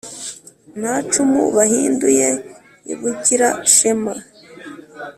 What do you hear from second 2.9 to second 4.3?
i Bugira-shema